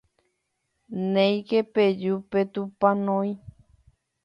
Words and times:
néike 1.11 1.59
peju 1.73 2.13
petupãnói. 2.31 3.29